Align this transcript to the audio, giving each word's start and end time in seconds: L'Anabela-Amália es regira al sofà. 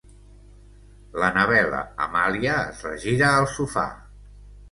L'Anabela-Amália 1.23 2.55
es 2.61 2.81
regira 2.89 3.31
al 3.43 3.47
sofà. 3.59 3.87